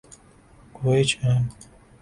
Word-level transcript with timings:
گوئچ 0.75 1.09
ان 1.23 1.41